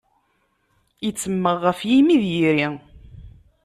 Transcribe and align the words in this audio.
Ittemmeɣ 1.07 1.55
ɣef 1.65 1.79
yimi 1.89 2.17
d 2.21 2.23
yiri. 2.33 2.67